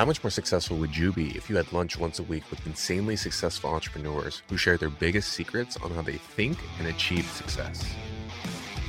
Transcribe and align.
How 0.00 0.06
much 0.06 0.24
more 0.24 0.30
successful 0.30 0.78
would 0.78 0.96
you 0.96 1.12
be 1.12 1.36
if 1.36 1.50
you 1.50 1.58
had 1.58 1.70
lunch 1.74 1.98
once 1.98 2.20
a 2.20 2.22
week 2.22 2.50
with 2.50 2.66
insanely 2.66 3.16
successful 3.16 3.68
entrepreneurs 3.68 4.40
who 4.48 4.56
share 4.56 4.78
their 4.78 4.88
biggest 4.88 5.34
secrets 5.34 5.76
on 5.76 5.90
how 5.90 6.00
they 6.00 6.16
think 6.16 6.56
and 6.78 6.88
achieve 6.88 7.26
success? 7.32 7.84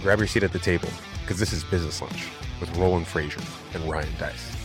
Grab 0.02 0.20
your 0.20 0.28
seat 0.28 0.44
at 0.44 0.54
the 0.54 0.60
table 0.60 0.88
because 1.22 1.38
this 1.38 1.52
is 1.52 1.66
Business 1.66 2.02
Lunch 2.02 2.30
with 2.62 2.74
Roland 2.78 3.08
Frasier 3.08 3.44
and 3.76 3.92
Ryan 3.92 4.08
Deiss. 4.20 4.56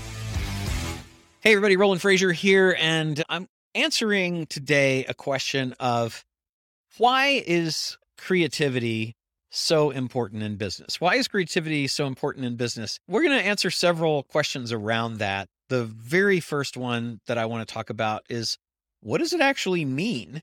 Hey, 1.41 1.51
everybody, 1.51 1.77
Roland 1.77 2.01
Frasier 2.01 2.33
here, 2.33 2.77
and 2.79 3.25
I'm 3.29 3.49
answering 3.75 4.47
today 4.47 5.05
a 5.07 5.15
question 5.15 5.75
of 5.81 6.25
why 6.97 7.43
is 7.45 7.99
creativity 8.19 9.17
so 9.51 9.91
important 9.91 10.45
in 10.45 10.55
business? 10.55 11.01
Why 11.01 11.17
is 11.17 11.27
creativity 11.27 11.89
so 11.89 12.07
important 12.07 12.45
in 12.47 12.55
business? 12.55 13.01
We're 13.09 13.25
going 13.25 13.37
to 13.37 13.45
answer 13.45 13.73
several 13.73 14.23
questions 14.23 14.71
around 14.71 15.17
that. 15.19 15.49
The 15.69 15.85
very 15.85 16.41
first 16.41 16.77
one 16.77 17.21
that 17.27 17.39
I 17.39 17.47
want 17.47 17.67
to 17.67 17.73
talk 17.73 17.91
about 17.91 18.23
is 18.29 18.59
what 19.01 19.19
does 19.19 19.33
it 19.33 19.41
actually 19.41 19.85
mean 19.85 20.43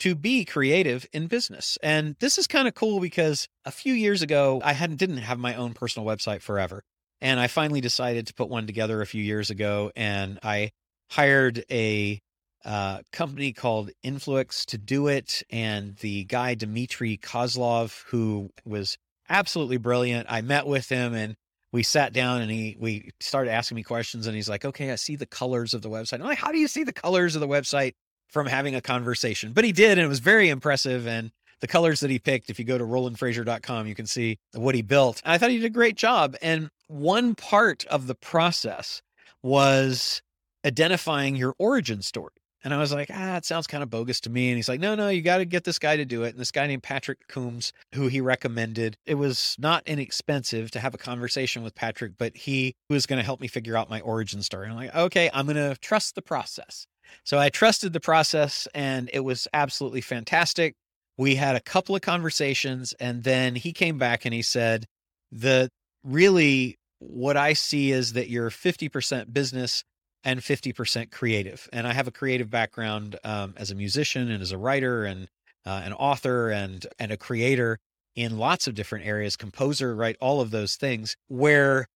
to 0.00 0.14
be 0.14 0.44
creative 0.44 1.06
in 1.12 1.26
business? 1.26 1.78
And 1.82 2.16
this 2.20 2.38
is 2.38 2.46
kind 2.46 2.66
of 2.66 2.74
cool 2.74 3.00
because 3.00 3.48
a 3.64 3.70
few 3.70 3.94
years 3.94 4.22
ago, 4.22 4.60
I 4.64 4.72
hadn't 4.72 4.96
didn't 4.96 5.18
have 5.18 5.38
my 5.38 5.54
own 5.54 5.74
personal 5.74 6.06
website 6.06 6.42
forever. 6.42 6.82
And 7.20 7.40
I 7.40 7.46
finally 7.46 7.80
decided 7.80 8.26
to 8.26 8.34
put 8.34 8.48
one 8.48 8.66
together 8.66 9.00
a 9.00 9.06
few 9.06 9.22
years 9.22 9.50
ago 9.50 9.90
and 9.96 10.38
I 10.42 10.72
hired 11.10 11.64
a 11.70 12.20
uh, 12.64 13.00
company 13.12 13.52
called 13.52 13.90
Influix 14.04 14.64
to 14.66 14.78
do 14.78 15.06
it. 15.06 15.42
And 15.50 15.96
the 15.96 16.24
guy, 16.24 16.54
Dmitry 16.54 17.18
Kozlov, 17.18 18.04
who 18.06 18.50
was 18.64 18.96
absolutely 19.28 19.76
brilliant, 19.76 20.26
I 20.30 20.40
met 20.40 20.66
with 20.66 20.88
him 20.88 21.14
and 21.14 21.36
we 21.74 21.82
sat 21.82 22.12
down 22.12 22.40
and 22.40 22.52
he 22.52 22.76
we 22.78 23.10
started 23.18 23.50
asking 23.50 23.74
me 23.74 23.82
questions 23.82 24.28
and 24.28 24.36
he's 24.36 24.48
like, 24.48 24.64
okay, 24.64 24.92
I 24.92 24.94
see 24.94 25.16
the 25.16 25.26
colors 25.26 25.74
of 25.74 25.82
the 25.82 25.90
website. 25.90 26.20
I'm 26.20 26.20
like, 26.20 26.38
how 26.38 26.52
do 26.52 26.58
you 26.58 26.68
see 26.68 26.84
the 26.84 26.92
colors 26.92 27.34
of 27.34 27.40
the 27.40 27.48
website 27.48 27.94
from 28.28 28.46
having 28.46 28.76
a 28.76 28.80
conversation? 28.80 29.52
But 29.52 29.64
he 29.64 29.72
did, 29.72 29.98
and 29.98 30.02
it 30.02 30.08
was 30.08 30.20
very 30.20 30.50
impressive. 30.50 31.08
And 31.08 31.32
the 31.60 31.66
colors 31.66 31.98
that 31.98 32.10
he 32.10 32.20
picked, 32.20 32.48
if 32.48 32.60
you 32.60 32.64
go 32.64 32.78
to 32.78 32.84
rolandfrasier.com, 32.84 33.88
you 33.88 33.96
can 33.96 34.06
see 34.06 34.38
what 34.52 34.76
he 34.76 34.82
built. 34.82 35.20
I 35.24 35.36
thought 35.36 35.50
he 35.50 35.56
did 35.58 35.66
a 35.66 35.70
great 35.70 35.96
job. 35.96 36.36
And 36.40 36.70
one 36.86 37.34
part 37.34 37.84
of 37.86 38.06
the 38.06 38.14
process 38.14 39.02
was 39.42 40.22
identifying 40.64 41.34
your 41.34 41.56
origin 41.58 42.02
story. 42.02 42.30
And 42.64 42.72
I 42.72 42.78
was 42.78 42.92
like, 42.92 43.10
ah, 43.12 43.36
it 43.36 43.44
sounds 43.44 43.66
kind 43.66 43.82
of 43.82 43.90
bogus 43.90 44.20
to 44.22 44.30
me. 44.30 44.48
And 44.48 44.56
he's 44.56 44.68
like, 44.68 44.80
no, 44.80 44.94
no, 44.94 45.10
you 45.10 45.20
got 45.20 45.38
to 45.38 45.44
get 45.44 45.64
this 45.64 45.78
guy 45.78 45.96
to 45.96 46.04
do 46.06 46.22
it. 46.22 46.30
And 46.30 46.38
this 46.38 46.50
guy 46.50 46.66
named 46.66 46.82
Patrick 46.82 47.28
Coombs, 47.28 47.72
who 47.94 48.08
he 48.08 48.22
recommended, 48.22 48.96
it 49.04 49.16
was 49.16 49.54
not 49.58 49.86
inexpensive 49.86 50.70
to 50.70 50.80
have 50.80 50.94
a 50.94 50.98
conversation 50.98 51.62
with 51.62 51.74
Patrick, 51.74 52.12
but 52.18 52.34
he 52.36 52.74
was 52.88 53.04
going 53.04 53.18
to 53.18 53.24
help 53.24 53.40
me 53.40 53.48
figure 53.48 53.76
out 53.76 53.90
my 53.90 54.00
origin 54.00 54.42
story. 54.42 54.64
And 54.64 54.72
I'm 54.72 54.78
like, 54.78 54.94
okay, 54.94 55.30
I'm 55.34 55.46
going 55.46 55.56
to 55.56 55.76
trust 55.80 56.14
the 56.14 56.22
process. 56.22 56.86
So 57.22 57.38
I 57.38 57.50
trusted 57.50 57.92
the 57.92 58.00
process 58.00 58.66
and 58.74 59.10
it 59.12 59.20
was 59.20 59.46
absolutely 59.52 60.00
fantastic. 60.00 60.74
We 61.18 61.36
had 61.36 61.54
a 61.54 61.60
couple 61.60 61.94
of 61.94 62.00
conversations 62.00 62.94
and 62.98 63.22
then 63.22 63.54
he 63.56 63.72
came 63.72 63.98
back 63.98 64.24
and 64.24 64.32
he 64.32 64.42
said, 64.42 64.86
the 65.30 65.68
really 66.02 66.78
what 66.98 67.36
I 67.36 67.52
see 67.52 67.92
is 67.92 68.14
that 68.14 68.30
you're 68.30 68.50
50% 68.50 69.32
business 69.32 69.84
and 70.24 70.40
50% 70.40 71.10
creative. 71.10 71.68
And 71.72 71.86
I 71.86 71.92
have 71.92 72.08
a 72.08 72.12
creative 72.12 72.50
background 72.50 73.16
um, 73.24 73.54
as 73.56 73.70
a 73.70 73.74
musician 73.74 74.30
and 74.30 74.42
as 74.42 74.52
a 74.52 74.58
writer 74.58 75.04
and 75.04 75.28
uh, 75.66 75.82
an 75.84 75.92
author 75.92 76.50
and 76.50 76.86
and 76.98 77.10
a 77.10 77.16
creator 77.16 77.78
in 78.14 78.38
lots 78.38 78.66
of 78.66 78.74
different 78.74 79.06
areas, 79.06 79.36
composer, 79.36 79.94
right? 79.94 80.16
All 80.20 80.40
of 80.40 80.50
those 80.50 80.76
things 80.76 81.16
where 81.28 81.86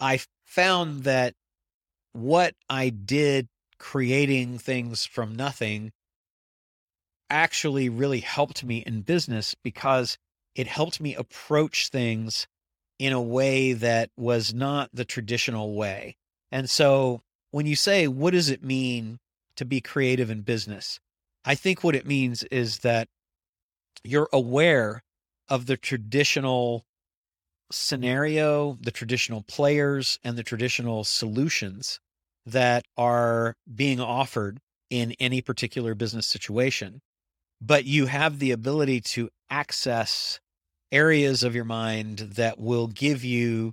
I 0.00 0.20
found 0.44 1.04
that 1.04 1.34
what 2.12 2.54
I 2.68 2.88
did 2.88 3.48
creating 3.78 4.58
things 4.58 5.04
from 5.04 5.36
nothing 5.36 5.92
actually 7.28 7.88
really 7.88 8.20
helped 8.20 8.64
me 8.64 8.82
in 8.86 9.02
business 9.02 9.54
because 9.62 10.16
it 10.54 10.66
helped 10.66 11.00
me 11.00 11.14
approach 11.14 11.88
things 11.88 12.46
in 12.98 13.12
a 13.12 13.20
way 13.20 13.74
that 13.74 14.10
was 14.16 14.54
not 14.54 14.88
the 14.94 15.04
traditional 15.04 15.74
way. 15.74 16.16
And 16.50 16.70
so 16.70 17.20
when 17.56 17.64
you 17.64 17.74
say, 17.74 18.06
what 18.06 18.34
does 18.34 18.50
it 18.50 18.62
mean 18.62 19.18
to 19.56 19.64
be 19.64 19.80
creative 19.80 20.28
in 20.28 20.42
business? 20.42 21.00
I 21.42 21.54
think 21.54 21.82
what 21.82 21.94
it 21.94 22.06
means 22.06 22.42
is 22.50 22.80
that 22.80 23.08
you're 24.04 24.28
aware 24.30 25.02
of 25.48 25.64
the 25.64 25.78
traditional 25.78 26.84
scenario, 27.72 28.76
the 28.82 28.90
traditional 28.90 29.40
players, 29.40 30.18
and 30.22 30.36
the 30.36 30.42
traditional 30.42 31.02
solutions 31.02 31.98
that 32.44 32.84
are 32.98 33.54
being 33.74 34.00
offered 34.00 34.58
in 34.90 35.14
any 35.18 35.40
particular 35.40 35.94
business 35.94 36.26
situation. 36.26 37.00
But 37.58 37.86
you 37.86 38.04
have 38.04 38.38
the 38.38 38.50
ability 38.50 39.00
to 39.12 39.30
access 39.48 40.40
areas 40.92 41.42
of 41.42 41.54
your 41.54 41.64
mind 41.64 42.18
that 42.18 42.60
will 42.60 42.86
give 42.86 43.24
you 43.24 43.72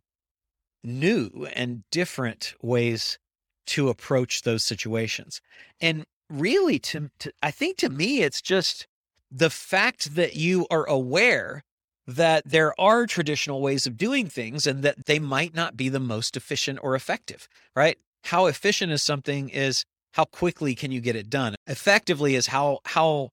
new 0.86 1.50
and 1.54 1.84
different 1.92 2.54
ways 2.62 3.20
to 3.68 3.90
approach 3.90 4.42
those 4.42 4.64
situations. 4.64 5.42
And 5.82 6.06
really, 6.30 6.80
to, 6.80 7.10
to, 7.20 7.32
I 7.42 7.52
think 7.52 7.78
to 7.78 7.90
me, 7.90 8.22
it's 8.22 8.42
just 8.42 8.88
the 9.32 9.50
fact 9.50 10.16
that 10.16 10.36
you 10.36 10.68
are 10.70 10.86
aware 10.86 11.64
that 12.06 12.44
there 12.46 12.80
are 12.80 13.06
traditional 13.06 13.62
ways 13.62 13.88
of 13.88 13.98
doing 13.98 14.28
things 14.28 14.68
and 14.68 14.84
that 14.84 15.06
they 15.06 15.20
might 15.20 15.56
not 15.56 15.78
be 15.78 15.90
the 15.90 16.00
most 16.00 16.36
efficient 16.36 16.80
or 16.84 16.96
effective, 16.96 17.48
right? 17.76 17.98
How 18.26 18.46
efficient 18.46 18.92
is 18.92 19.02
something 19.02 19.50
is 19.50 19.86
how 20.14 20.26
quickly 20.26 20.76
can 20.76 20.92
you 20.92 21.02
get 21.02 21.16
it 21.16 21.30
done? 21.30 21.56
Effectively 21.68 22.36
is 22.36 22.48
how 22.48 22.80
how 22.86 23.30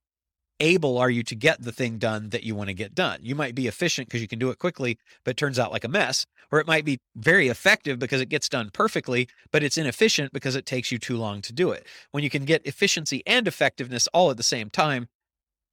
able 0.60 0.98
are 0.98 1.10
you 1.10 1.22
to 1.24 1.34
get 1.34 1.62
the 1.62 1.72
thing 1.72 1.98
done 1.98 2.30
that 2.30 2.44
you 2.44 2.54
want 2.54 2.68
to 2.68 2.74
get 2.74 2.94
done? 2.94 3.18
You 3.22 3.34
might 3.34 3.54
be 3.54 3.66
efficient 3.66 4.08
because 4.08 4.22
you 4.22 4.28
can 4.28 4.38
do 4.38 4.50
it 4.50 4.58
quickly, 4.58 4.98
but 5.24 5.32
it 5.32 5.36
turns 5.36 5.58
out 5.58 5.72
like 5.72 5.84
a 5.84 5.88
mess. 5.88 6.26
Or 6.52 6.60
it 6.60 6.66
might 6.66 6.84
be 6.84 6.98
very 7.16 7.48
effective 7.48 7.98
because 7.98 8.20
it 8.20 8.28
gets 8.28 8.48
done 8.48 8.70
perfectly, 8.72 9.28
but 9.52 9.62
it's 9.62 9.78
inefficient 9.78 10.32
because 10.32 10.56
it 10.56 10.66
takes 10.66 10.90
you 10.90 10.98
too 10.98 11.16
long 11.16 11.42
to 11.42 11.52
do 11.52 11.70
it. 11.70 11.86
When 12.10 12.24
you 12.24 12.30
can 12.30 12.44
get 12.44 12.66
efficiency 12.66 13.22
and 13.26 13.46
effectiveness 13.46 14.08
all 14.08 14.30
at 14.30 14.36
the 14.36 14.42
same 14.42 14.68
time, 14.68 15.08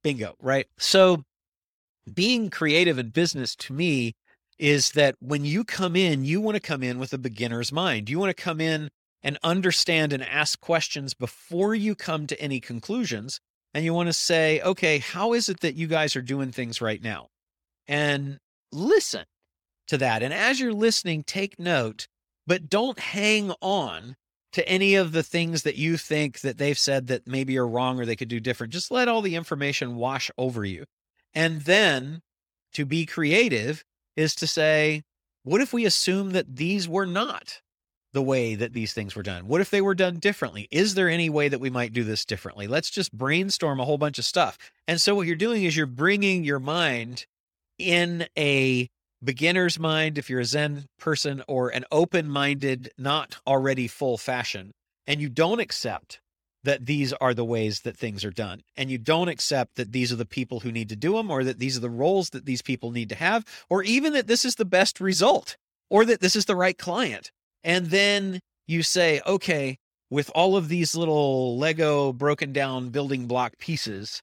bingo, 0.02 0.34
right? 0.40 0.66
So 0.78 1.24
being 2.12 2.48
creative 2.48 2.98
in 2.98 3.10
business 3.10 3.56
to 3.56 3.72
me 3.72 4.14
is 4.58 4.92
that 4.92 5.16
when 5.20 5.44
you 5.44 5.64
come 5.64 5.96
in, 5.96 6.24
you 6.24 6.40
want 6.40 6.54
to 6.54 6.60
come 6.60 6.82
in 6.82 6.98
with 6.98 7.12
a 7.12 7.18
beginner's 7.18 7.72
mind. 7.72 8.08
You 8.08 8.18
want 8.18 8.36
to 8.36 8.42
come 8.42 8.60
in 8.60 8.88
and 9.22 9.38
understand 9.42 10.12
and 10.12 10.22
ask 10.22 10.60
questions 10.60 11.14
before 11.14 11.74
you 11.74 11.94
come 11.94 12.26
to 12.26 12.40
any 12.40 12.60
conclusions 12.60 13.40
and 13.74 13.84
you 13.84 13.94
want 13.94 14.08
to 14.08 14.12
say, 14.12 14.60
okay, 14.60 14.98
how 14.98 15.32
is 15.32 15.48
it 15.48 15.60
that 15.60 15.74
you 15.74 15.86
guys 15.86 16.16
are 16.16 16.22
doing 16.22 16.52
things 16.52 16.80
right 16.80 17.02
now? 17.02 17.28
And 17.86 18.38
listen 18.72 19.24
to 19.88 19.98
that. 19.98 20.22
And 20.22 20.32
as 20.32 20.60
you're 20.60 20.72
listening, 20.72 21.24
take 21.24 21.58
note, 21.58 22.06
but 22.46 22.68
don't 22.68 22.98
hang 22.98 23.52
on 23.60 24.16
to 24.52 24.66
any 24.68 24.94
of 24.94 25.12
the 25.12 25.22
things 25.22 25.62
that 25.62 25.76
you 25.76 25.96
think 25.96 26.40
that 26.40 26.58
they've 26.58 26.78
said 26.78 27.06
that 27.08 27.26
maybe 27.26 27.58
are 27.58 27.68
wrong 27.68 28.00
or 28.00 28.06
they 28.06 28.16
could 28.16 28.28
do 28.28 28.40
different. 28.40 28.72
Just 28.72 28.90
let 28.90 29.08
all 29.08 29.22
the 29.22 29.36
information 29.36 29.96
wash 29.96 30.30
over 30.38 30.64
you. 30.64 30.84
And 31.34 31.62
then 31.62 32.22
to 32.72 32.86
be 32.86 33.06
creative 33.06 33.84
is 34.16 34.34
to 34.36 34.46
say, 34.46 35.02
what 35.44 35.60
if 35.60 35.72
we 35.72 35.84
assume 35.84 36.30
that 36.30 36.56
these 36.56 36.88
were 36.88 37.06
not 37.06 37.60
the 38.12 38.22
way 38.22 38.54
that 38.54 38.72
these 38.72 38.92
things 38.92 39.14
were 39.14 39.22
done? 39.22 39.46
What 39.46 39.60
if 39.60 39.70
they 39.70 39.80
were 39.80 39.94
done 39.94 40.18
differently? 40.18 40.68
Is 40.70 40.94
there 40.94 41.08
any 41.08 41.28
way 41.28 41.48
that 41.48 41.60
we 41.60 41.70
might 41.70 41.92
do 41.92 42.04
this 42.04 42.24
differently? 42.24 42.66
Let's 42.66 42.90
just 42.90 43.12
brainstorm 43.12 43.80
a 43.80 43.84
whole 43.84 43.98
bunch 43.98 44.18
of 44.18 44.24
stuff. 44.24 44.58
And 44.86 45.00
so 45.00 45.14
what 45.14 45.26
you're 45.26 45.36
doing 45.36 45.64
is 45.64 45.76
you're 45.76 45.86
bringing 45.86 46.44
your 46.44 46.58
mind 46.58 47.26
in 47.78 48.26
a 48.36 48.88
beginner's 49.22 49.78
mind, 49.78 50.16
if 50.18 50.30
you're 50.30 50.40
a 50.40 50.44
Zen 50.44 50.86
person, 50.98 51.42
or 51.48 51.68
an 51.70 51.84
open 51.90 52.28
minded, 52.28 52.90
not 52.96 53.36
already 53.46 53.88
full 53.88 54.16
fashion, 54.16 54.72
and 55.06 55.20
you 55.20 55.28
don't 55.28 55.60
accept 55.60 56.20
that 56.64 56.86
these 56.86 57.12
are 57.14 57.34
the 57.34 57.44
ways 57.44 57.80
that 57.80 57.96
things 57.96 58.24
are 58.24 58.30
done. 58.30 58.62
And 58.76 58.90
you 58.90 58.98
don't 58.98 59.28
accept 59.28 59.76
that 59.76 59.92
these 59.92 60.12
are 60.12 60.16
the 60.16 60.26
people 60.26 60.60
who 60.60 60.72
need 60.72 60.88
to 60.88 60.96
do 60.96 61.12
them, 61.12 61.30
or 61.30 61.44
that 61.44 61.58
these 61.58 61.76
are 61.76 61.80
the 61.80 61.90
roles 61.90 62.30
that 62.30 62.46
these 62.46 62.62
people 62.62 62.90
need 62.90 63.08
to 63.10 63.14
have, 63.14 63.44
or 63.70 63.82
even 63.82 64.12
that 64.14 64.26
this 64.26 64.44
is 64.44 64.56
the 64.56 64.64
best 64.64 65.00
result, 65.00 65.56
or 65.88 66.04
that 66.04 66.20
this 66.20 66.36
is 66.36 66.46
the 66.46 66.56
right 66.56 66.76
client 66.76 67.30
and 67.64 67.86
then 67.86 68.40
you 68.66 68.82
say, 68.82 69.20
okay, 69.26 69.78
with 70.10 70.30
all 70.34 70.56
of 70.56 70.68
these 70.68 70.94
little 70.94 71.58
Lego 71.58 72.12
broken 72.12 72.52
down 72.52 72.90
building 72.90 73.26
block 73.26 73.58
pieces, 73.58 74.22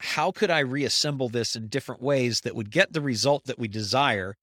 how 0.00 0.30
could 0.30 0.50
I 0.50 0.60
reassemble 0.60 1.28
this 1.28 1.56
in 1.56 1.68
different 1.68 2.02
ways 2.02 2.42
that 2.42 2.54
would 2.54 2.70
get 2.70 2.92
the 2.92 3.00
result 3.00 3.44
that 3.44 3.58
we 3.58 3.68
desire, 3.68 4.36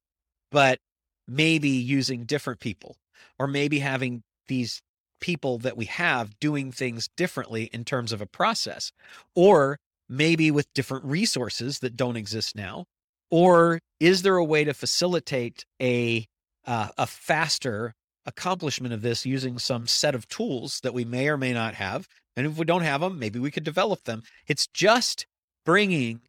but 0.51 0.79
maybe 1.27 1.69
using 1.69 2.25
different 2.25 2.59
people 2.59 2.97
or 3.39 3.47
maybe 3.47 3.79
having 3.79 4.21
these 4.47 4.81
people 5.21 5.57
that 5.59 5.77
we 5.77 5.85
have 5.85 6.37
doing 6.39 6.71
things 6.71 7.09
differently 7.15 7.69
in 7.73 7.83
terms 7.83 8.11
of 8.11 8.21
a 8.21 8.27
process 8.27 8.91
or 9.33 9.79
maybe 10.07 10.51
with 10.51 10.71
different 10.73 11.05
resources 11.05 11.79
that 11.79 11.95
don't 11.95 12.17
exist 12.17 12.55
now? 12.55 12.85
Or 13.31 13.79
is 13.99 14.21
there 14.21 14.37
a 14.37 14.43
way 14.43 14.63
to 14.65 14.73
facilitate 14.73 15.65
a 15.81 16.27
uh, 16.67 16.89
a 16.97 17.05
faster 17.05 17.93
accomplishment 18.25 18.93
of 18.93 19.01
this 19.01 19.25
using 19.25 19.59
some 19.59 19.87
set 19.87 20.15
of 20.15 20.27
tools 20.27 20.79
that 20.81 20.93
we 20.93 21.05
may 21.05 21.27
or 21.27 21.37
may 21.37 21.53
not 21.53 21.75
have. 21.75 22.07
And 22.35 22.45
if 22.45 22.57
we 22.57 22.65
don't 22.65 22.81
have 22.81 23.01
them, 23.01 23.19
maybe 23.19 23.39
we 23.39 23.51
could 23.51 23.63
develop 23.63 24.03
them. 24.03 24.23
It's 24.47 24.67
just 24.67 25.25
bringing 25.65 26.21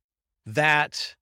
that 0.45 1.17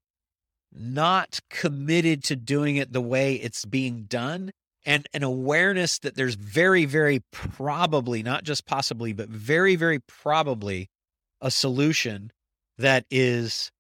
not 0.73 1.41
committed 1.49 2.25
to 2.25 2.37
doing 2.37 2.77
it 2.77 2.93
the 2.93 3.01
way 3.01 3.37
it's 3.37 3.65
being 3.65 4.05
done 4.05 4.51
and 4.85 5.09
an 5.15 5.23
awareness 5.23 5.99
that 6.01 6.15
there's 6.15 6.35
very, 6.35 6.85
very 6.85 7.23
probably, 7.31 8.23
not 8.23 8.45
just 8.45 8.67
possibly, 8.67 9.13
but 9.13 9.29
very, 9.29 9.77
very 9.77 9.99
probably 10.01 10.91
a 11.41 11.51
solution 11.51 12.31
that 12.77 13.07
is 13.11 13.71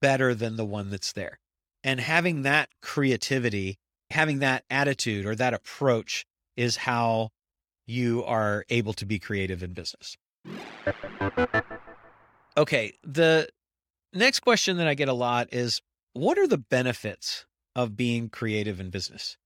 better 0.00 0.34
than 0.34 0.56
the 0.56 0.64
one 0.64 0.90
that's 0.90 1.12
there. 1.12 1.38
And 1.82 2.00
having 2.00 2.42
that 2.42 2.70
creativity, 2.80 3.78
having 4.10 4.38
that 4.38 4.64
attitude 4.70 5.26
or 5.26 5.34
that 5.34 5.52
approach 5.52 6.24
is 6.56 6.76
how 6.76 7.30
you 7.86 8.24
are 8.24 8.64
able 8.70 8.92
to 8.94 9.06
be 9.06 9.18
creative 9.18 9.62
in 9.62 9.72
business. 9.72 10.16
Okay. 12.56 12.94
The 13.02 13.48
next 14.12 14.40
question 14.40 14.76
that 14.76 14.86
I 14.88 14.94
get 14.94 15.08
a 15.08 15.14
lot 15.14 15.48
is 15.52 15.80
what 16.12 16.38
are 16.38 16.46
the 16.46 16.58
benefits 16.58 17.46
of 17.74 17.96
being 17.96 18.28
creative 18.28 18.80
in 18.80 18.90
business? 18.90 19.36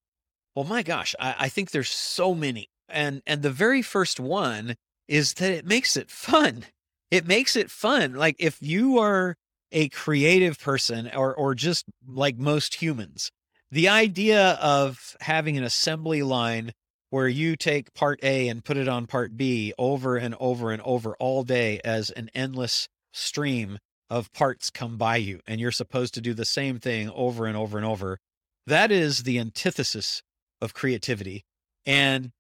Well, 0.55 0.67
my 0.67 0.83
gosh, 0.83 1.15
I, 1.19 1.35
I 1.39 1.49
think 1.49 1.71
there's 1.71 1.91
so 1.91 2.35
many. 2.35 2.69
And 2.89 3.23
and 3.27 3.43
the 3.43 3.51
very 3.51 3.83
first 3.83 4.19
one 4.19 4.75
is 5.07 5.35
that 5.35 5.53
it 5.53 5.67
makes 5.67 5.97
it 5.97 6.11
fun. 6.11 6.65
It 7.11 7.27
makes 7.27 7.57
it 7.57 7.71
fun. 7.71 8.15
Like 8.15 8.37
if 8.39 8.59
you 8.61 8.99
are 8.99 9.37
a 9.73 9.89
creative 9.91 10.59
person 10.59 11.11
or 11.15 11.35
or 11.35 11.55
just 11.55 11.85
like 12.07 12.39
most 12.39 12.77
humans, 12.77 13.31
the 13.71 13.89
idea 13.89 14.53
of 14.61 15.17
having 15.21 15.57
an 15.57 15.65
assembly 15.65 16.23
line 16.23 16.73
where 17.11 17.29
you 17.29 17.57
take 17.57 17.95
part 17.95 18.21
A 18.23 18.49
and 18.49 18.65
put 18.65 18.77
it 18.77 18.89
on 18.89 19.07
part 19.07 19.37
B 19.37 19.73
over 19.79 20.17
and 20.17 20.35
over 20.39 20.71
and 20.71 20.83
over 20.83 21.15
all 21.19 21.43
day 21.43 21.81
as 21.85 22.11
an 22.11 22.31
endless 22.35 22.89
stream 23.13 23.79
of 24.11 24.33
parts 24.33 24.71
come 24.71 24.97
by 24.97 25.17
you 25.17 25.41
and 25.47 25.61
you're 25.61 25.71
supposed 25.71 26.15
to 26.15 26.21
do 26.21 26.35
the 26.35 26.45
same 26.45 26.79
thing 26.79 27.11
over 27.11 27.47
and 27.47 27.57
over 27.57 27.77
and 27.77 27.87
over. 27.87 28.19
That 28.67 28.91
is 28.91 29.23
the 29.23 29.39
antithesis 29.39 30.23
of 30.61 30.75
creativity 30.75 31.45
and 31.87 32.33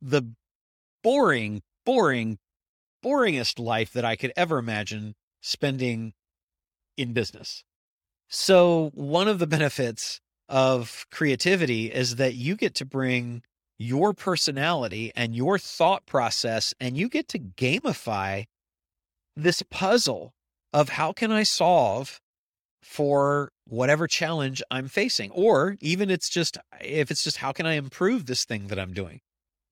the 0.00 0.22
boring, 1.02 1.62
boring, 1.84 2.38
boringest 3.04 3.58
life 3.58 3.92
that 3.92 4.04
I 4.04 4.16
could 4.16 4.32
ever 4.36 4.58
imagine 4.58 5.14
spending 5.40 6.12
in 6.96 7.12
business. 7.12 7.64
So, 8.28 8.90
one 8.94 9.28
of 9.28 9.38
the 9.38 9.46
benefits 9.46 10.20
of 10.48 11.06
creativity 11.10 11.92
is 11.92 12.16
that 12.16 12.34
you 12.34 12.56
get 12.56 12.74
to 12.76 12.84
bring 12.84 13.42
your 13.82 14.14
personality 14.14 15.12
and 15.16 15.34
your 15.34 15.58
thought 15.58 16.06
process 16.06 16.72
and 16.80 16.96
you 16.96 17.08
get 17.08 17.28
to 17.28 17.38
gamify 17.38 18.44
this 19.36 19.62
puzzle 19.70 20.32
of 20.72 20.90
how 20.90 21.12
can 21.12 21.32
I 21.32 21.42
solve 21.42 22.20
for 22.82 23.50
whatever 23.66 24.06
challenge 24.06 24.62
I'm 24.70 24.88
facing 24.88 25.30
or 25.32 25.76
even 25.80 26.10
it's 26.10 26.28
just 26.28 26.58
if 26.80 27.10
it's 27.10 27.24
just 27.24 27.38
how 27.38 27.52
can 27.52 27.66
I 27.66 27.74
improve 27.74 28.26
this 28.26 28.44
thing 28.44 28.68
that 28.68 28.78
I'm 28.78 28.92
doing 28.92 29.20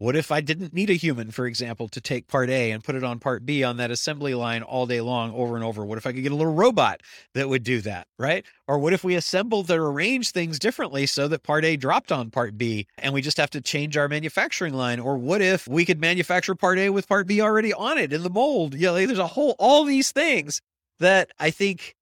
what 0.01 0.17
if 0.17 0.33
I 0.33 0.41
didn't 0.41 0.73
need 0.73 0.89
a 0.89 0.95
human, 0.95 1.31
for 1.31 1.45
example, 1.45 1.87
to 1.89 2.01
take 2.01 2.27
part 2.27 2.49
A 2.49 2.71
and 2.71 2.83
put 2.83 2.95
it 2.95 3.05
on 3.05 3.19
part 3.19 3.45
B 3.45 3.63
on 3.63 3.77
that 3.77 3.91
assembly 3.91 4.33
line 4.33 4.63
all 4.63 4.87
day 4.87 5.03
long 5.03 5.31
over 5.35 5.57
and 5.57 5.63
over? 5.63 5.85
What 5.85 5.99
if 5.99 6.07
I 6.07 6.13
could 6.13 6.23
get 6.23 6.33
a 6.33 6.35
little 6.35 6.55
robot 6.55 7.03
that 7.35 7.51
would 7.51 7.65
do 7.65 7.83
that, 7.83 8.07
right? 8.19 8.47
Or 8.67 8.79
what 8.79 8.95
if 8.95 9.05
we 9.05 9.15
assembled 9.15 9.71
or 9.71 9.89
arrange 9.89 10.31
things 10.31 10.59
differently 10.59 11.05
so 11.05 11.29
that 11.29 11.43
part 11.43 11.67
A 11.67 11.77
dropped 11.77 12.13
on 12.13 12.31
part 12.31 12.57
B 12.57 12.87
and 12.97 13.13
we 13.13 13.21
just 13.21 13.37
have 13.37 13.51
to 13.51 13.61
change 13.61 13.99
our 13.99 14.09
manufacturing 14.09 14.73
line? 14.73 15.01
Or 15.01 15.19
what 15.19 15.43
if 15.43 15.69
we 15.69 15.85
could 15.85 16.01
manufacture 16.01 16.55
part 16.55 16.79
A 16.79 16.89
with 16.89 17.07
part 17.07 17.27
B 17.27 17.43
already 17.43 17.75
on 17.75 17.99
it 17.99 18.11
in 18.11 18.23
the 18.23 18.31
mold? 18.31 18.73
You 18.73 18.87
know, 18.87 18.95
there's 18.95 19.19
a 19.19 19.27
whole, 19.27 19.55
all 19.59 19.85
these 19.85 20.13
things 20.13 20.63
that 20.99 21.31
I 21.39 21.51
think 21.51 21.95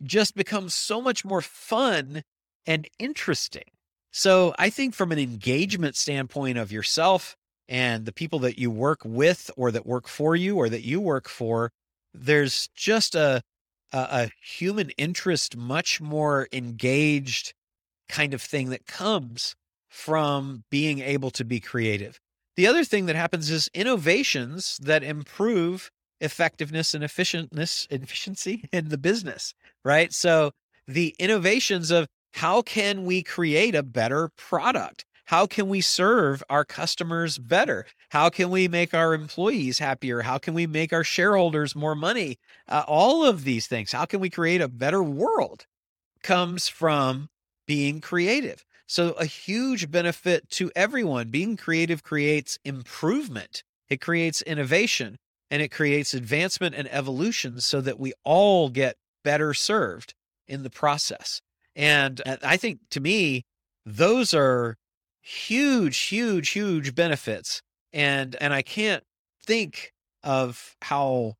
just 0.00 0.36
become 0.36 0.68
so 0.68 1.02
much 1.02 1.24
more 1.24 1.42
fun 1.42 2.22
and 2.66 2.86
interesting 3.00 3.64
so 4.12 4.54
I 4.58 4.68
think 4.70 4.94
from 4.94 5.10
an 5.10 5.18
engagement 5.18 5.96
standpoint 5.96 6.58
of 6.58 6.70
yourself 6.70 7.34
and 7.68 8.04
the 8.04 8.12
people 8.12 8.38
that 8.40 8.58
you 8.58 8.70
work 8.70 9.00
with 9.04 9.50
or 9.56 9.70
that 9.72 9.86
work 9.86 10.06
for 10.06 10.36
you 10.36 10.58
or 10.58 10.68
that 10.68 10.84
you 10.84 11.00
work 11.00 11.28
for, 11.28 11.72
there's 12.12 12.68
just 12.76 13.14
a, 13.14 13.42
a, 13.92 14.30
human 14.42 14.90
interest, 14.90 15.56
much 15.56 16.00
more 16.00 16.46
engaged 16.52 17.54
kind 18.08 18.34
of 18.34 18.42
thing 18.42 18.68
that 18.68 18.86
comes 18.86 19.54
from 19.88 20.64
being 20.70 21.00
able 21.00 21.30
to 21.30 21.44
be 21.44 21.58
creative. 21.58 22.20
The 22.56 22.66
other 22.66 22.84
thing 22.84 23.06
that 23.06 23.16
happens 23.16 23.50
is 23.50 23.70
innovations 23.72 24.78
that 24.82 25.02
improve 25.02 25.90
effectiveness 26.20 26.94
and 26.94 27.02
efficientness 27.02 27.90
efficiency 27.90 28.68
in 28.72 28.90
the 28.90 28.98
business, 28.98 29.54
right? 29.84 30.12
So 30.12 30.52
the 30.86 31.14
innovations 31.18 31.90
of 31.90 32.06
how 32.32 32.62
can 32.62 33.04
we 33.04 33.22
create 33.22 33.74
a 33.74 33.82
better 33.82 34.30
product? 34.36 35.04
How 35.26 35.46
can 35.46 35.68
we 35.68 35.80
serve 35.80 36.42
our 36.50 36.64
customers 36.64 37.38
better? 37.38 37.86
How 38.10 38.28
can 38.28 38.50
we 38.50 38.68
make 38.68 38.92
our 38.92 39.14
employees 39.14 39.78
happier? 39.78 40.22
How 40.22 40.38
can 40.38 40.52
we 40.52 40.66
make 40.66 40.92
our 40.92 41.04
shareholders 41.04 41.74
more 41.74 41.94
money? 41.94 42.38
Uh, 42.68 42.84
all 42.86 43.24
of 43.24 43.44
these 43.44 43.66
things. 43.66 43.92
How 43.92 44.04
can 44.04 44.20
we 44.20 44.28
create 44.28 44.60
a 44.60 44.68
better 44.68 45.02
world? 45.02 45.66
Comes 46.22 46.68
from 46.68 47.28
being 47.66 48.00
creative. 48.00 48.64
So, 48.86 49.12
a 49.12 49.24
huge 49.24 49.90
benefit 49.90 50.50
to 50.50 50.70
everyone. 50.76 51.30
Being 51.30 51.56
creative 51.56 52.02
creates 52.02 52.58
improvement, 52.64 53.62
it 53.88 54.00
creates 54.00 54.42
innovation, 54.42 55.16
and 55.50 55.62
it 55.62 55.70
creates 55.70 56.12
advancement 56.12 56.74
and 56.74 56.92
evolution 56.92 57.60
so 57.60 57.80
that 57.80 57.98
we 57.98 58.12
all 58.24 58.68
get 58.68 58.96
better 59.24 59.54
served 59.54 60.14
in 60.46 60.62
the 60.62 60.70
process. 60.70 61.40
And 61.74 62.20
uh, 62.24 62.36
I 62.42 62.56
think 62.56 62.80
to 62.90 63.00
me, 63.00 63.44
those 63.84 64.34
are 64.34 64.76
huge, 65.20 65.98
huge, 65.98 66.50
huge 66.50 66.94
benefits. 66.94 67.62
And 67.92 68.36
and 68.40 68.52
I 68.52 68.62
can't 68.62 69.04
think 69.44 69.92
of 70.22 70.76
how 70.82 71.34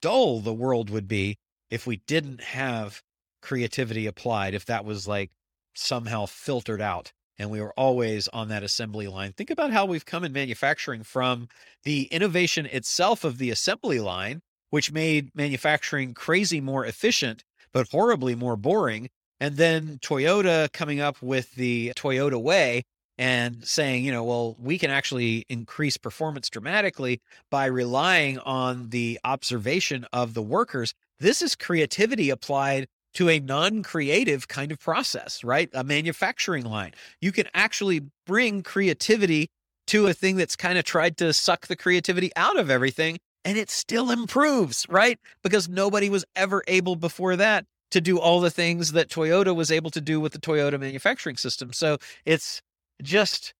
dull 0.00 0.40
the 0.40 0.52
world 0.52 0.90
would 0.90 1.08
be 1.08 1.38
if 1.70 1.86
we 1.86 1.96
didn't 2.06 2.42
have 2.42 3.02
creativity 3.40 4.06
applied, 4.06 4.54
if 4.54 4.66
that 4.66 4.84
was 4.84 5.08
like 5.08 5.30
somehow 5.74 6.26
filtered 6.26 6.80
out 6.80 7.12
and 7.38 7.50
we 7.50 7.60
were 7.60 7.72
always 7.76 8.28
on 8.28 8.48
that 8.48 8.62
assembly 8.62 9.08
line. 9.08 9.32
Think 9.32 9.50
about 9.50 9.72
how 9.72 9.86
we've 9.86 10.04
come 10.04 10.22
in 10.22 10.32
manufacturing 10.32 11.02
from 11.02 11.48
the 11.82 12.04
innovation 12.04 12.66
itself 12.66 13.24
of 13.24 13.38
the 13.38 13.50
assembly 13.50 13.98
line, 13.98 14.42
which 14.70 14.92
made 14.92 15.34
manufacturing 15.34 16.14
crazy 16.14 16.60
more 16.60 16.86
efficient, 16.86 17.42
but 17.72 17.88
horribly 17.90 18.34
more 18.34 18.56
boring, 18.56 19.08
and 19.42 19.56
then 19.56 19.98
Toyota 20.00 20.72
coming 20.72 21.00
up 21.00 21.20
with 21.20 21.52
the 21.56 21.92
Toyota 21.96 22.40
Way 22.40 22.84
and 23.18 23.66
saying, 23.66 24.04
you 24.04 24.12
know, 24.12 24.22
well, 24.22 24.56
we 24.56 24.78
can 24.78 24.88
actually 24.88 25.44
increase 25.48 25.96
performance 25.96 26.48
dramatically 26.48 27.20
by 27.50 27.66
relying 27.66 28.38
on 28.38 28.90
the 28.90 29.18
observation 29.24 30.06
of 30.12 30.34
the 30.34 30.42
workers. 30.42 30.94
This 31.18 31.42
is 31.42 31.56
creativity 31.56 32.30
applied 32.30 32.86
to 33.14 33.28
a 33.28 33.40
non 33.40 33.82
creative 33.82 34.46
kind 34.46 34.70
of 34.70 34.78
process, 34.78 35.42
right? 35.42 35.68
A 35.74 35.82
manufacturing 35.82 36.64
line. 36.64 36.92
You 37.20 37.32
can 37.32 37.48
actually 37.52 38.02
bring 38.24 38.62
creativity 38.62 39.48
to 39.88 40.06
a 40.06 40.14
thing 40.14 40.36
that's 40.36 40.54
kind 40.54 40.78
of 40.78 40.84
tried 40.84 41.16
to 41.16 41.32
suck 41.32 41.66
the 41.66 41.74
creativity 41.74 42.30
out 42.36 42.56
of 42.56 42.70
everything 42.70 43.18
and 43.44 43.58
it 43.58 43.70
still 43.70 44.12
improves, 44.12 44.86
right? 44.88 45.18
Because 45.42 45.68
nobody 45.68 46.08
was 46.08 46.24
ever 46.36 46.62
able 46.68 46.94
before 46.94 47.34
that 47.34 47.66
to 47.92 48.00
do 48.00 48.18
all 48.18 48.40
the 48.40 48.50
things 48.50 48.92
that 48.92 49.08
Toyota 49.08 49.54
was 49.54 49.70
able 49.70 49.90
to 49.90 50.00
do 50.00 50.20
with 50.20 50.32
the 50.32 50.38
Toyota 50.38 50.78
manufacturing 50.80 51.36
system. 51.36 51.72
So 51.72 51.98
it's 52.24 52.60
just 53.02 53.54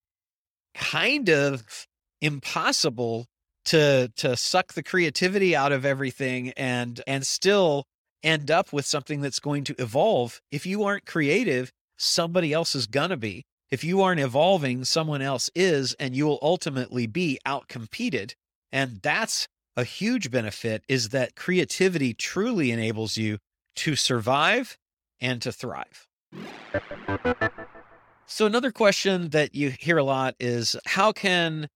kind 0.75 1.29
of 1.29 1.87
impossible 2.21 3.27
to 3.65 4.11
to 4.17 4.35
suck 4.35 4.73
the 4.73 4.83
creativity 4.83 5.55
out 5.55 5.71
of 5.71 5.85
everything 5.85 6.49
and 6.51 7.01
and 7.07 7.25
still 7.25 7.85
end 8.23 8.49
up 8.49 8.73
with 8.73 8.85
something 8.85 9.21
that's 9.21 9.39
going 9.39 9.63
to 9.65 9.75
evolve. 9.79 10.41
If 10.51 10.65
you 10.65 10.83
aren't 10.83 11.05
creative, 11.05 11.71
somebody 11.97 12.53
else 12.53 12.75
is 12.75 12.87
gonna 12.87 13.17
be. 13.17 13.43
If 13.71 13.83
you 13.83 14.01
aren't 14.01 14.19
evolving, 14.19 14.85
someone 14.85 15.21
else 15.21 15.49
is, 15.55 15.95
and 15.99 16.15
you 16.15 16.25
will 16.25 16.39
ultimately 16.41 17.07
be 17.07 17.39
outcompeted. 17.45 18.33
And 18.71 18.99
that's 19.01 19.47
a 19.75 19.83
huge 19.83 20.29
benefit 20.29 20.83
is 20.87 21.09
that 21.09 21.35
creativity 21.35 22.13
truly 22.13 22.71
enables 22.71 23.17
you 23.17 23.39
to 23.75 23.95
survive 23.95 24.77
and 25.19 25.41
to 25.41 25.51
thrive. 25.51 26.07
So, 28.25 28.45
another 28.45 28.71
question 28.71 29.29
that 29.29 29.53
you 29.53 29.69
hear 29.69 29.97
a 29.97 30.03
lot 30.03 30.35
is 30.39 30.75
how 30.85 31.11
can 31.11 31.67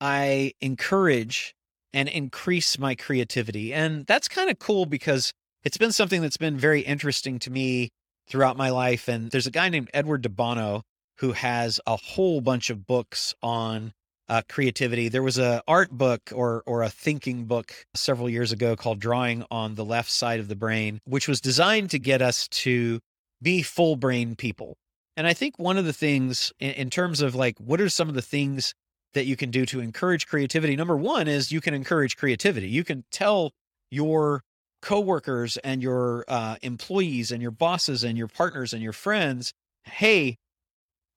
I 0.00 0.54
encourage 0.60 1.54
and 1.92 2.08
increase 2.08 2.78
my 2.78 2.94
creativity? 2.94 3.72
And 3.72 4.06
that's 4.06 4.28
kind 4.28 4.50
of 4.50 4.58
cool 4.58 4.86
because 4.86 5.32
it's 5.62 5.76
been 5.76 5.92
something 5.92 6.22
that's 6.22 6.36
been 6.36 6.56
very 6.58 6.80
interesting 6.80 7.38
to 7.40 7.50
me 7.50 7.90
throughout 8.28 8.56
my 8.56 8.70
life. 8.70 9.08
And 9.08 9.30
there's 9.30 9.46
a 9.46 9.50
guy 9.50 9.68
named 9.68 9.90
Edward 9.92 10.22
de 10.22 10.28
Bono 10.28 10.82
who 11.18 11.32
has 11.32 11.80
a 11.86 11.96
whole 11.96 12.40
bunch 12.40 12.70
of 12.70 12.86
books 12.86 13.34
on 13.42 13.92
uh, 14.30 14.42
creativity. 14.48 15.08
There 15.08 15.24
was 15.24 15.38
a 15.38 15.62
art 15.66 15.90
book 15.90 16.32
or 16.32 16.62
or 16.64 16.82
a 16.82 16.88
thinking 16.88 17.44
book 17.44 17.74
several 17.94 18.30
years 18.30 18.52
ago 18.52 18.76
called 18.76 19.00
Drawing 19.00 19.44
on 19.50 19.74
the 19.74 19.84
Left 19.84 20.10
Side 20.10 20.38
of 20.38 20.48
the 20.48 20.56
Brain, 20.56 21.00
which 21.04 21.26
was 21.28 21.40
designed 21.40 21.90
to 21.90 21.98
get 21.98 22.22
us 22.22 22.46
to 22.48 23.00
be 23.42 23.62
full 23.62 23.96
brain 23.96 24.36
people. 24.36 24.76
And 25.16 25.26
I 25.26 25.34
think 25.34 25.58
one 25.58 25.76
of 25.76 25.84
the 25.84 25.92
things 25.92 26.52
in, 26.60 26.70
in 26.70 26.90
terms 26.90 27.20
of 27.20 27.34
like 27.34 27.58
what 27.58 27.80
are 27.80 27.88
some 27.88 28.08
of 28.08 28.14
the 28.14 28.22
things 28.22 28.72
that 29.14 29.26
you 29.26 29.36
can 29.36 29.50
do 29.50 29.66
to 29.66 29.80
encourage 29.80 30.28
creativity? 30.28 30.76
Number 30.76 30.96
one 30.96 31.26
is 31.26 31.50
you 31.50 31.60
can 31.60 31.74
encourage 31.74 32.16
creativity. 32.16 32.68
You 32.68 32.84
can 32.84 33.04
tell 33.10 33.50
your 33.90 34.42
coworkers 34.80 35.56
and 35.58 35.82
your 35.82 36.24
uh, 36.28 36.56
employees 36.62 37.32
and 37.32 37.42
your 37.42 37.50
bosses 37.50 38.04
and 38.04 38.16
your 38.16 38.28
partners 38.28 38.72
and 38.72 38.80
your 38.82 38.92
friends, 38.92 39.52
hey, 39.84 40.36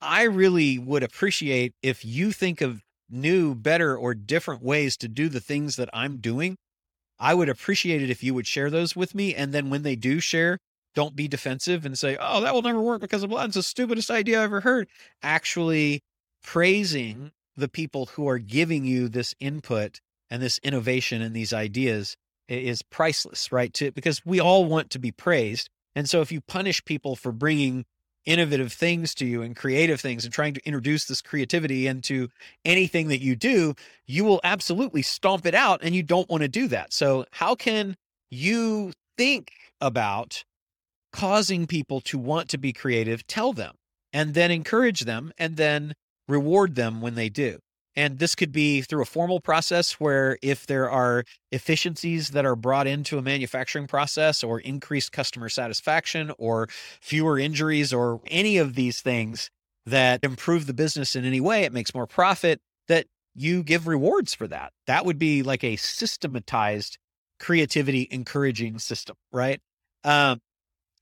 I 0.01 0.23
really 0.23 0.77
would 0.79 1.03
appreciate 1.03 1.73
if 1.81 2.03
you 2.03 2.31
think 2.31 2.61
of 2.61 2.82
new, 3.09 3.55
better, 3.55 3.95
or 3.95 4.13
different 4.13 4.63
ways 4.63 4.97
to 4.97 5.07
do 5.07 5.29
the 5.29 5.39
things 5.39 5.75
that 5.75 5.89
I'm 5.93 6.17
doing. 6.17 6.57
I 7.19 7.33
would 7.33 7.49
appreciate 7.49 8.01
it 8.01 8.09
if 8.09 8.23
you 8.23 8.33
would 8.33 8.47
share 8.47 8.69
those 8.69 8.95
with 8.95 9.15
me. 9.15 9.35
And 9.35 9.53
then 9.53 9.69
when 9.69 9.83
they 9.83 9.95
do 9.95 10.19
share, 10.19 10.57
don't 10.95 11.15
be 11.15 11.27
defensive 11.27 11.85
and 11.85 11.97
say, 11.97 12.17
oh, 12.19 12.41
that 12.41 12.53
will 12.53 12.61
never 12.61 12.81
work 12.81 13.01
because 13.01 13.23
of 13.23 13.29
blah. 13.29 13.45
It's 13.45 13.55
the 13.55 13.63
stupidest 13.63 14.11
idea 14.11 14.41
I 14.41 14.43
ever 14.43 14.61
heard. 14.61 14.87
Actually 15.21 16.01
praising 16.43 17.31
the 17.55 17.67
people 17.69 18.07
who 18.07 18.27
are 18.27 18.39
giving 18.39 18.85
you 18.85 19.07
this 19.07 19.33
input 19.39 19.99
and 20.29 20.41
this 20.41 20.59
innovation 20.63 21.21
and 21.21 21.35
these 21.35 21.53
ideas 21.53 22.15
is 22.47 22.81
priceless, 22.81 23.51
right? 23.51 23.73
To, 23.75 23.91
because 23.91 24.25
we 24.25 24.39
all 24.39 24.65
want 24.65 24.89
to 24.91 24.99
be 24.99 25.11
praised. 25.11 25.69
And 25.95 26.09
so 26.09 26.21
if 26.21 26.31
you 26.31 26.41
punish 26.41 26.83
people 26.83 27.15
for 27.15 27.31
bringing 27.31 27.85
innovative 28.25 28.71
things 28.71 29.13
to 29.15 29.25
you 29.25 29.41
and 29.41 29.55
creative 29.55 29.99
things 29.99 30.23
and 30.23 30.33
trying 30.33 30.53
to 30.53 30.65
introduce 30.65 31.05
this 31.05 31.21
creativity 31.21 31.87
into 31.87 32.29
anything 32.63 33.07
that 33.09 33.21
you 33.21 33.35
do, 33.35 33.73
you 34.05 34.23
will 34.23 34.39
absolutely 34.43 35.01
stomp 35.01 35.45
it 35.45 35.55
out 35.55 35.81
and 35.83 35.95
you 35.95 36.03
don't 36.03 36.29
want 36.29 36.41
to 36.41 36.47
do 36.47 36.67
that. 36.67 36.93
So, 36.93 37.25
how 37.31 37.55
can 37.55 37.97
you 38.29 38.93
think 39.17 39.51
about 39.81 40.43
causing 41.11 41.67
people 41.67 42.01
to 42.01 42.17
want 42.17 42.49
to 42.49 42.57
be 42.57 42.73
creative? 42.73 43.25
Tell 43.27 43.53
them 43.53 43.75
and 44.11 44.33
then 44.33 44.51
encourage 44.51 45.01
them 45.01 45.31
and 45.37 45.57
then 45.57 45.93
reward 46.27 46.75
them 46.75 47.01
when 47.01 47.15
they 47.15 47.29
do. 47.29 47.59
And 47.95 48.19
this 48.19 48.35
could 48.35 48.51
be 48.51 48.81
through 48.81 49.03
a 49.03 49.05
formal 49.05 49.39
process 49.39 49.93
where 49.93 50.37
if 50.41 50.65
there 50.65 50.89
are 50.89 51.23
efficiencies 51.51 52.29
that 52.29 52.45
are 52.45 52.55
brought 52.55 52.87
into 52.87 53.17
a 53.17 53.21
manufacturing 53.21 53.87
process 53.87 54.43
or 54.43 54.59
increased 54.59 55.11
customer 55.11 55.49
satisfaction 55.49 56.31
or 56.37 56.67
fewer 57.01 57.37
injuries 57.37 57.93
or 57.93 58.19
any 58.27 58.57
of 58.57 58.75
these 58.75 59.01
things 59.01 59.49
that 59.85 60.23
improve 60.23 60.65
the 60.65 60.73
business 60.73 61.15
in 61.15 61.25
any 61.25 61.41
way, 61.41 61.63
it 61.63 61.73
makes 61.73 61.93
more 61.93 62.07
profit, 62.07 62.59
that 62.87 63.05
you 63.35 63.63
give 63.63 63.87
rewards 63.87 64.33
for 64.33 64.47
that. 64.47 64.71
That 64.87 65.05
would 65.05 65.19
be 65.19 65.43
like 65.43 65.63
a 65.63 65.75
systematized 65.75 66.97
creativity 67.39 68.07
encouraging 68.09 68.79
system, 68.79 69.15
right? 69.31 69.59
Um, 70.03 70.39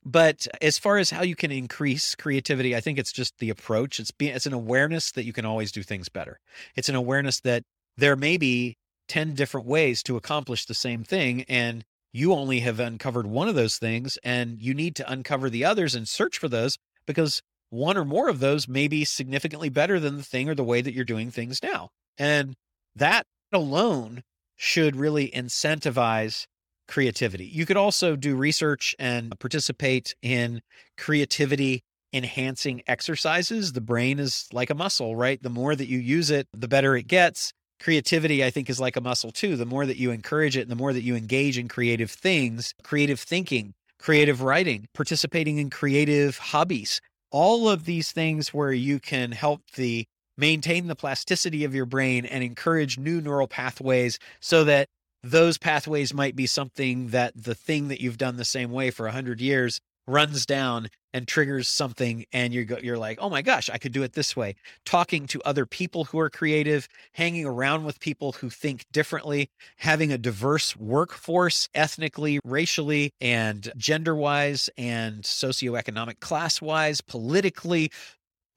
but 0.03 0.48
as 0.62 0.77
far 0.77 0.98
as 0.98 1.12
how 1.12 1.24
you 1.24 1.36
can 1.36 1.51
increase 1.51 2.15
creativity, 2.15 2.75
I 2.75 2.81
think 2.81 2.98
it's 2.98 3.12
just 3.12 3.38
the 3.38 3.50
approach. 3.50 4.00
It's 4.00 4.12
being 4.12 4.36
it's 4.36 4.46
an 4.46 4.53
awareness 4.53 5.12
that 5.12 5.25
you 5.25 5.34
can 5.34 5.46
always 5.46 5.72
do 5.72 5.84
things 5.84 6.10
better. 6.10 6.39
It's 6.75 6.89
an 6.89 6.96
awareness 6.96 7.39
that 7.41 7.63
there 7.98 8.15
may 8.15 8.38
be 8.38 8.77
10 9.10 9.34
different 9.36 9.67
ways 9.67 10.01
to 10.03 10.17
accomplish 10.17 10.65
the 10.65 10.74
same 10.74 11.03
thing 11.03 11.43
and 11.48 11.84
you 12.13 12.34
only 12.34 12.62
have 12.62 12.79
uncovered 12.79 13.27
one 13.27 13.48
of 13.48 13.55
those 13.55 13.77
things 13.77 14.17
and 14.24 14.62
you 14.62 14.74
need 14.74 14.96
to 14.96 15.12
uncover 15.12 15.50
the 15.50 15.65
others 15.65 15.96
and 15.96 16.08
search 16.08 16.38
for 16.38 16.48
those 16.48 16.77
because 17.05 17.41
one 17.70 17.98
or 17.98 18.05
more 18.05 18.29
of 18.29 18.39
those 18.39 18.67
may 18.67 18.88
be 18.88 19.05
significantly 19.05 19.70
better 19.70 20.00
than 20.00 20.17
the 20.17 20.24
thing 20.24 20.50
or 20.50 20.55
the 20.55 20.63
way 20.63 20.81
that 20.81 20.93
you're 20.93 21.05
doing 21.05 21.31
things 21.31 21.63
now. 21.63 21.89
And 22.17 22.55
that 22.96 23.25
alone 23.53 24.24
should 24.55 24.96
really 24.96 25.29
incentivize 25.29 26.46
creativity. 26.92 27.46
You 27.46 27.66
could 27.66 27.78
also 27.78 28.16
do 28.16 28.36
research 28.36 28.96
and 29.00 29.38
participate 29.40 30.14
in 30.22 30.62
creativity 30.98 31.84
enhancing 32.14 32.84
exercises. 32.86 33.72
The 33.72 33.82
brain 33.82 34.20
is 34.20 34.48
like 34.52 34.70
a 34.70 34.76
muscle, 34.76 35.16
right? 35.16 35.42
The 35.42 35.50
more 35.50 35.74
that 35.74 35.88
you 35.88 35.98
use 35.98 36.30
it, 36.30 36.48
the 36.54 36.68
better 36.68 36.96
it 36.98 37.08
gets. 37.08 37.54
Creativity, 37.80 38.44
I 38.44 38.50
think, 38.50 38.70
is 38.70 38.80
like 38.80 38.98
a 38.98 39.02
muscle 39.02 39.32
too. 39.32 39.56
The 39.56 39.66
more 39.66 39.86
that 39.86 39.98
you 39.98 40.12
encourage 40.12 40.58
it, 40.58 40.62
and 40.62 40.70
the 40.70 40.76
more 40.76 40.92
that 40.92 41.04
you 41.04 41.16
engage 41.16 41.58
in 41.58 41.70
creative 41.70 42.12
things, 42.12 42.74
creative 42.84 43.20
thinking, 43.20 43.74
creative 43.98 44.42
writing, 44.42 44.88
participating 44.94 45.58
in 45.58 45.70
creative 45.70 46.38
hobbies, 46.38 47.00
all 47.32 47.70
of 47.70 47.86
these 47.86 48.12
things 48.12 48.54
where 48.54 48.74
you 48.74 49.00
can 49.00 49.32
help 49.32 49.62
the 49.76 50.06
maintain 50.38 50.88
the 50.88 50.96
plasticity 50.96 51.64
of 51.64 51.74
your 51.74 51.86
brain 51.86 52.26
and 52.26 52.44
encourage 52.44 52.98
new 52.98 53.22
neural 53.22 53.48
pathways 53.48 54.20
so 54.42 54.66
that 54.66 54.88
those 55.24 55.58
pathways 55.58 56.13
might 56.13 56.36
be 56.36 56.48
something 56.48 57.10
that 57.10 57.34
the 57.36 57.56
thing 57.56 57.88
that 57.90 58.01
you've 58.01 58.18
done 58.18 58.38
the 58.38 58.46
same 58.46 58.72
way 58.72 58.90
for 58.92 59.06
100 59.06 59.40
years 59.40 59.80
runs 60.08 60.46
down 60.46 60.90
and 61.13 61.28
triggers 61.28 61.68
something 61.68 62.25
and 62.34 62.54
you're 62.54 62.80
you're 62.80 62.98
like 62.98 63.20
oh 63.22 63.30
my 63.30 63.42
gosh 63.42 63.70
i 63.70 63.78
could 63.78 63.92
do 63.92 64.04
it 64.04 64.13
this 64.13 64.36
way. 64.36 64.56
Talking 64.86 65.28
to 65.28 65.42
other 65.44 65.66
people 65.66 66.06
who 66.06 66.20
are 66.20 66.30
creative 66.30 66.88
hanging 67.13 67.46
around 67.46 67.86
with 67.86 68.00
people 68.00 68.34
who 68.34 68.50
think 68.50 68.86
differently 68.92 69.50
having 69.78 70.12
a 70.12 70.18
diverse 70.18 70.75
workforce 70.75 71.70
ethnically 71.75 72.40
racially 72.44 73.13
and 73.22 73.72
gender 73.78 74.16
wise 74.16 74.70
and 74.78 75.24
socioeconomic 75.24 76.20
class 76.20 76.62
wise 76.62 77.01
politically. 77.01 77.92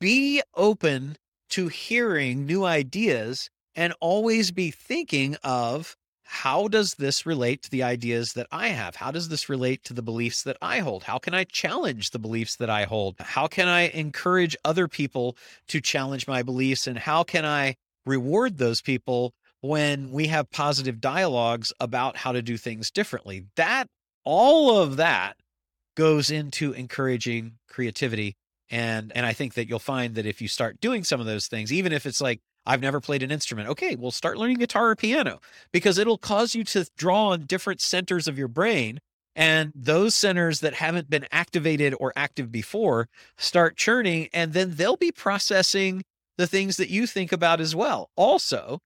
Be 0.01 0.43
open 0.55 1.17
to 1.51 1.69
hearing 1.69 2.47
new 2.47 2.65
ideas 2.65 3.51
and 3.75 3.93
always 4.01 4.51
be 4.51 4.71
thinking 4.71 5.37
of 5.43 5.97
how 6.25 6.69
does 6.69 6.95
this 6.95 7.27
relate 7.27 7.63
to 7.63 7.71
the 7.71 7.83
ideas 7.83 8.33
that 8.33 8.47
I 8.51 8.69
have? 8.69 8.97
How 8.97 9.11
does 9.11 9.29
this 9.29 9.49
relate 9.49 9.85
to 9.85 9.93
the 9.95 10.03
beliefs 10.03 10.43
that 10.43 10.57
I 10.61 10.81
hold? 10.81 11.05
How 11.05 11.19
can 11.19 11.35
I 11.35 11.45
challenge 11.45 12.11
the 12.11 12.19
beliefs 12.19 12.57
that 12.57 12.71
I 12.71 12.85
hold? 12.85 13.17
How 13.21 13.47
can 13.47 13.69
I 13.69 13.89
encourage 13.89 14.57
other 14.65 14.89
people 14.89 15.37
to 15.69 15.81
challenge 15.81 16.27
my 16.27 16.43
beliefs? 16.43 16.87
And 16.87 16.99
how 16.99 17.23
can 17.23 17.45
I 17.45 17.77
reward 18.07 18.59
those 18.59 18.81
people 18.81 19.33
when 19.61 20.11
we 20.11 20.27
have 20.29 20.51
positive 20.51 21.01
dialogues 21.01 21.73
about 21.79 22.17
how 22.17 22.33
to 22.33 22.43
do 22.43 22.57
things 22.57 22.91
differently? 22.91 23.47
That, 23.57 23.87
all 24.25 24.79
of 24.79 24.97
that 24.97 25.37
goes 25.95 26.31
into 26.31 26.73
encouraging 26.73 27.53
creativity. 27.69 28.35
And, 28.71 29.13
and 29.15 29.27
I 29.27 29.35
think 29.35 29.55
that 29.55 29.69
you'll 29.69 29.79
find 29.79 30.15
that 30.15 30.27
if 30.27 30.41
you 30.41 30.49
start 30.49 30.81
doing 30.81 31.05
some 31.05 31.21
of 31.21 31.27
those 31.27 31.47
things, 31.47 31.73
even 31.73 31.93
if 31.93 32.07
it's 32.07 32.21
like 32.21 32.41
I've 32.67 32.81
never 32.81 33.01
played 33.01 33.23
an 33.23 33.31
instrument. 33.31 33.69
Okay, 33.69 33.97
well, 33.97 34.11
start 34.11 34.39
learning 34.39 34.59
guitar 34.59 34.91
or 34.91 34.97
piano 34.97 35.41
because 35.73 35.99
it'll 35.99 36.19
cause 36.19 36.55
you 36.55 36.65
to 36.65 36.89
draw 36.97 37.29
on 37.29 37.43
different 37.43 37.81
centers 37.81 38.27
of 38.27 38.39
your 38.39 38.49
brain. 38.49 39.01
And 39.37 39.73
those 39.75 40.15
centers 40.15 40.61
that 40.61 40.75
haven't 40.75 41.11
been 41.11 41.27
activated 41.33 41.95
or 41.99 42.13
active 42.15 42.53
before 42.53 43.09
start 43.37 43.77
churning, 43.77 44.29
and 44.33 44.53
then 44.53 44.77
they'll 44.77 44.97
be 44.97 45.11
processing 45.11 46.05
the 46.39 46.47
things 46.47 46.77
that 46.77 46.89
you 46.89 47.07
think 47.07 47.33
about 47.33 47.61
as 47.61 47.75
well. 47.75 48.11
Also, 48.17 48.79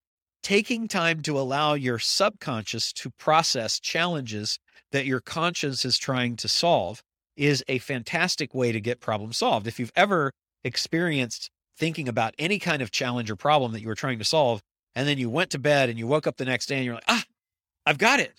taking 0.42 0.88
time 0.88 1.20
to 1.22 1.38
allow 1.38 1.74
your 1.74 1.98
subconscious 1.98 2.92
to 2.94 3.10
process 3.18 3.78
challenges 3.78 4.58
that 4.92 5.06
your 5.06 5.20
conscience 5.20 5.84
is 5.84 5.98
trying 5.98 6.36
to 6.36 6.48
solve 6.48 7.02
is 7.36 7.62
a 7.68 7.78
fantastic 7.78 8.54
way 8.54 8.72
to 8.72 8.80
get 8.80 9.00
problem 9.00 9.32
solved. 9.32 9.66
If 9.66 9.78
you've 9.78 9.92
ever 9.94 10.32
experienced 10.64 11.50
thinking 11.78 12.08
about 12.08 12.34
any 12.38 12.58
kind 12.58 12.82
of 12.82 12.90
challenge 12.90 13.30
or 13.30 13.36
problem 13.36 13.72
that 13.72 13.80
you 13.80 13.88
were 13.88 13.94
trying 13.94 14.18
to 14.18 14.24
solve. 14.24 14.60
And 14.94 15.06
then 15.06 15.18
you 15.18 15.30
went 15.30 15.50
to 15.50 15.58
bed 15.58 15.88
and 15.88 15.98
you 15.98 16.06
woke 16.06 16.26
up 16.26 16.36
the 16.36 16.44
next 16.44 16.66
day 16.66 16.76
and 16.76 16.84
you're 16.84 16.94
like, 16.94 17.04
ah, 17.08 17.24
I've 17.86 17.98
got 17.98 18.20
it. 18.20 18.34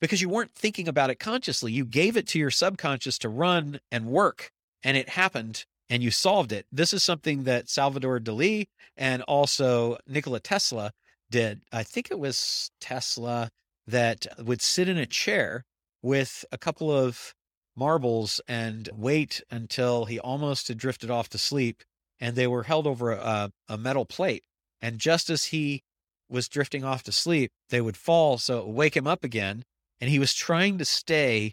Because 0.00 0.20
you 0.20 0.28
weren't 0.28 0.54
thinking 0.54 0.86
about 0.86 1.10
it 1.10 1.18
consciously. 1.18 1.72
You 1.72 1.84
gave 1.84 2.16
it 2.16 2.26
to 2.28 2.38
your 2.38 2.50
subconscious 2.50 3.16
to 3.18 3.28
run 3.28 3.80
and 3.90 4.06
work, 4.06 4.50
and 4.82 4.96
it 4.96 5.08
happened 5.08 5.64
and 5.88 6.02
you 6.02 6.10
solved 6.10 6.52
it. 6.52 6.66
This 6.72 6.92
is 6.92 7.02
something 7.02 7.44
that 7.44 7.68
Salvador 7.68 8.18
Dali 8.18 8.66
and 8.96 9.22
also 9.22 9.98
Nikola 10.06 10.40
Tesla 10.40 10.92
did. 11.30 11.60
I 11.72 11.82
think 11.82 12.10
it 12.10 12.18
was 12.18 12.70
Tesla 12.80 13.50
that 13.86 14.26
would 14.38 14.62
sit 14.62 14.88
in 14.88 14.98
a 14.98 15.06
chair 15.06 15.64
with 16.02 16.44
a 16.52 16.58
couple 16.58 16.90
of 16.90 17.34
marbles 17.76 18.40
and 18.48 18.88
wait 18.94 19.42
until 19.50 20.04
he 20.06 20.18
almost 20.18 20.68
had 20.68 20.78
drifted 20.78 21.10
off 21.10 21.28
to 21.30 21.38
sleep 21.38 21.82
and 22.24 22.36
they 22.36 22.46
were 22.46 22.62
held 22.62 22.86
over 22.86 23.12
a, 23.12 23.50
a 23.68 23.76
metal 23.76 24.06
plate. 24.06 24.44
And 24.80 24.98
just 24.98 25.28
as 25.28 25.44
he 25.44 25.82
was 26.26 26.48
drifting 26.48 26.82
off 26.82 27.02
to 27.02 27.12
sleep, 27.12 27.50
they 27.68 27.82
would 27.82 27.98
fall. 27.98 28.38
So 28.38 28.66
wake 28.66 28.96
him 28.96 29.06
up 29.06 29.24
again. 29.24 29.62
And 30.00 30.08
he 30.08 30.18
was 30.18 30.32
trying 30.32 30.78
to 30.78 30.86
stay 30.86 31.52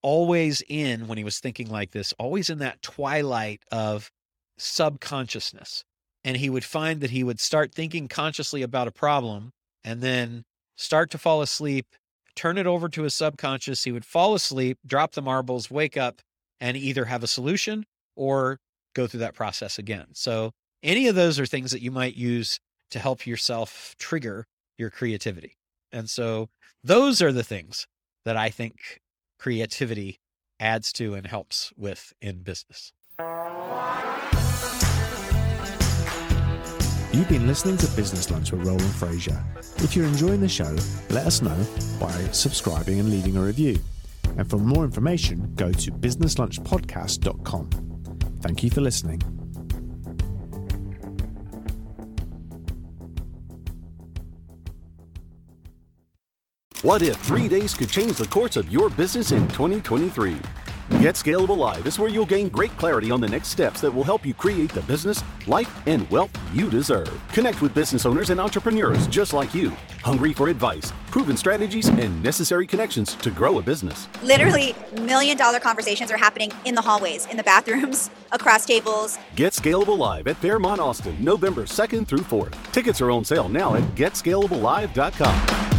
always 0.00 0.62
in, 0.68 1.08
when 1.08 1.18
he 1.18 1.24
was 1.24 1.40
thinking 1.40 1.68
like 1.68 1.90
this, 1.90 2.14
always 2.16 2.48
in 2.48 2.58
that 2.58 2.80
twilight 2.80 3.64
of 3.72 4.12
subconsciousness. 4.56 5.82
And 6.22 6.36
he 6.36 6.48
would 6.48 6.64
find 6.64 7.00
that 7.00 7.10
he 7.10 7.24
would 7.24 7.40
start 7.40 7.74
thinking 7.74 8.06
consciously 8.06 8.62
about 8.62 8.86
a 8.86 8.92
problem 8.92 9.50
and 9.82 10.00
then 10.00 10.44
start 10.76 11.10
to 11.10 11.18
fall 11.18 11.42
asleep, 11.42 11.86
turn 12.36 12.56
it 12.56 12.68
over 12.68 12.88
to 12.88 13.02
his 13.02 13.14
subconscious. 13.14 13.82
He 13.82 13.90
would 13.90 14.04
fall 14.04 14.36
asleep, 14.36 14.78
drop 14.86 15.14
the 15.14 15.22
marbles, 15.22 15.72
wake 15.72 15.96
up, 15.96 16.20
and 16.60 16.76
either 16.76 17.06
have 17.06 17.24
a 17.24 17.26
solution 17.26 17.84
or 18.14 18.60
go 18.94 19.06
through 19.06 19.20
that 19.20 19.34
process 19.34 19.78
again. 19.78 20.06
So 20.12 20.52
any 20.82 21.08
of 21.08 21.14
those 21.14 21.38
are 21.38 21.46
things 21.46 21.70
that 21.72 21.82
you 21.82 21.90
might 21.90 22.16
use 22.16 22.58
to 22.90 22.98
help 22.98 23.26
yourself 23.26 23.94
trigger 23.98 24.46
your 24.78 24.90
creativity. 24.90 25.56
And 25.92 26.08
so 26.08 26.48
those 26.82 27.22
are 27.22 27.32
the 27.32 27.44
things 27.44 27.86
that 28.24 28.36
I 28.36 28.50
think 28.50 29.00
creativity 29.38 30.18
adds 30.60 30.92
to 30.94 31.14
and 31.14 31.26
helps 31.26 31.72
with 31.76 32.12
in 32.20 32.42
business. 32.42 32.92
You've 37.12 37.28
been 37.28 37.46
listening 37.46 37.76
to 37.76 37.86
Business 37.88 38.30
Lunch 38.30 38.52
with 38.52 38.66
Roland 38.66 38.94
Frasier. 38.94 39.44
If 39.84 39.94
you're 39.94 40.06
enjoying 40.06 40.40
the 40.40 40.48
show, 40.48 40.74
let 41.10 41.26
us 41.26 41.42
know 41.42 41.66
by 42.00 42.10
subscribing 42.32 43.00
and 43.00 43.10
leaving 43.10 43.36
a 43.36 43.42
review. 43.42 43.78
And 44.38 44.48
for 44.48 44.56
more 44.56 44.84
information, 44.84 45.52
go 45.54 45.72
to 45.72 45.90
businesslunchpodcast.com. 45.90 47.91
Thank 48.42 48.64
you 48.64 48.70
for 48.70 48.80
listening. 48.80 49.20
What 56.82 57.02
if 57.02 57.16
three 57.18 57.46
days 57.46 57.74
could 57.74 57.88
change 57.88 58.16
the 58.16 58.26
course 58.26 58.56
of 58.56 58.68
your 58.72 58.90
business 58.90 59.30
in 59.30 59.46
2023? 59.48 60.36
Get 61.00 61.16
Scalable 61.16 61.56
Live 61.56 61.86
is 61.88 61.98
where 61.98 62.08
you'll 62.08 62.26
gain 62.26 62.48
great 62.48 62.76
clarity 62.76 63.10
on 63.10 63.20
the 63.20 63.28
next 63.28 63.48
steps 63.48 63.80
that 63.80 63.92
will 63.92 64.04
help 64.04 64.24
you 64.24 64.34
create 64.34 64.70
the 64.70 64.82
business, 64.82 65.24
life, 65.48 65.68
and 65.86 66.08
wealth 66.10 66.30
you 66.52 66.70
deserve. 66.70 67.10
Connect 67.32 67.60
with 67.60 67.74
business 67.74 68.06
owners 68.06 68.30
and 68.30 68.38
entrepreneurs 68.38 69.08
just 69.08 69.32
like 69.32 69.52
you, 69.52 69.70
hungry 70.04 70.32
for 70.32 70.48
advice, 70.48 70.92
proven 71.10 71.36
strategies, 71.36 71.88
and 71.88 72.22
necessary 72.22 72.68
connections 72.68 73.16
to 73.16 73.32
grow 73.32 73.58
a 73.58 73.62
business. 73.62 74.06
Literally, 74.22 74.76
million 75.00 75.36
dollar 75.36 75.58
conversations 75.58 76.12
are 76.12 76.16
happening 76.16 76.52
in 76.66 76.76
the 76.76 76.82
hallways, 76.82 77.26
in 77.26 77.36
the 77.36 77.42
bathrooms, 77.42 78.08
across 78.32 78.64
tables. 78.64 79.18
Get 79.34 79.54
Scalable 79.54 79.98
Live 79.98 80.28
at 80.28 80.36
Fairmont 80.36 80.80
Austin, 80.80 81.16
November 81.18 81.62
2nd 81.62 82.06
through 82.06 82.20
4th. 82.20 82.54
Tickets 82.70 83.00
are 83.00 83.10
on 83.10 83.24
sale 83.24 83.48
now 83.48 83.74
at 83.74 83.82
getscalablelive.com. 83.96 85.71